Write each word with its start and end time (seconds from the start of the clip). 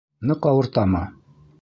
Ныҡ 0.31 0.47
ауыртамы? 0.53 1.05